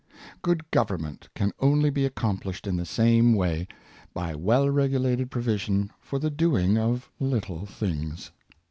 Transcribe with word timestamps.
Good 0.41 0.63
government 0.71 1.29
can 1.35 1.51
only 1.59 1.91
be 1.91 2.05
accomplished 2.07 2.65
in 2.65 2.75
the 2.75 2.87
same 2.87 3.33
way— 3.35 3.67
by 4.15 4.33
well 4.33 4.67
regulated 4.67 5.29
provision 5.29 5.91
for 5.99 6.17
the 6.17 6.31
doing 6.31 6.75
of 6.75 7.11
little 7.19 7.67
things. 7.67 8.31